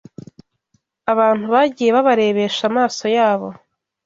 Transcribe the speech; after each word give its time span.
Abantu 1.11 1.45
bagiye 1.53 1.89
babarebesha 1.95 2.63
amaso 2.71 3.05
yabo 3.17 3.49